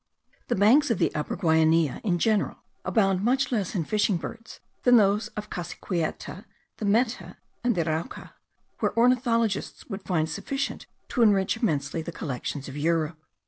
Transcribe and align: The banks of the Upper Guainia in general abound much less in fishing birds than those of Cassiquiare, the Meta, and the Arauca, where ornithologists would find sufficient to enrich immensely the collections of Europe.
The 0.47 0.55
banks 0.55 0.89
of 0.89 0.97
the 0.97 1.13
Upper 1.13 1.35
Guainia 1.37 2.01
in 2.03 2.17
general 2.17 2.63
abound 2.83 3.23
much 3.23 3.51
less 3.51 3.75
in 3.75 3.83
fishing 3.83 4.17
birds 4.17 4.59
than 4.81 4.97
those 4.97 5.27
of 5.37 5.51
Cassiquiare, 5.51 6.45
the 6.77 6.85
Meta, 6.85 7.37
and 7.63 7.75
the 7.75 7.85
Arauca, 7.85 8.31
where 8.79 8.97
ornithologists 8.97 9.85
would 9.89 10.01
find 10.01 10.27
sufficient 10.27 10.87
to 11.09 11.21
enrich 11.21 11.55
immensely 11.57 12.01
the 12.01 12.11
collections 12.11 12.67
of 12.67 12.75
Europe. 12.75 13.19